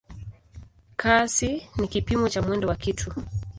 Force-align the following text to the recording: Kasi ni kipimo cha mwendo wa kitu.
Kasi 0.97 1.61
ni 1.77 1.87
kipimo 1.87 2.29
cha 2.29 2.41
mwendo 2.41 2.67
wa 2.67 2.75
kitu. 2.75 3.13